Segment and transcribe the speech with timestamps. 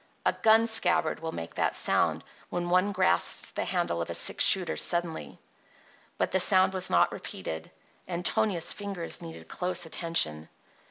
[0.25, 4.43] A gun scabbard will make that sound when one grasps the handle of a six
[4.43, 5.37] shooter suddenly.
[6.17, 7.69] But the sound was not repeated;
[8.07, 10.49] and Tonia's fingers needed close attention.